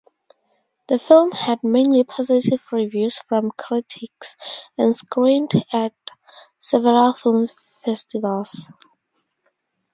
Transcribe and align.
The 0.87 0.97
film 0.97 1.29
had 1.29 1.63
mainly 1.63 2.03
positive 2.03 2.59
reviews 2.71 3.19
from 3.19 3.51
critics 3.51 4.35
and 4.75 4.95
screened 4.95 5.51
at 5.71 5.93
several 6.57 7.13
film 7.13 7.45
festivals. 7.85 8.67